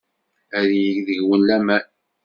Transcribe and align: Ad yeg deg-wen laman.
Ad 0.59 0.69
yeg 0.83 0.97
deg-wen 1.07 1.41
laman. 1.47 1.85